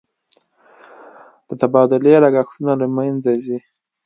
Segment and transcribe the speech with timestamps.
[1.47, 3.57] د تبادلې لګښتونه له مینځه ځي.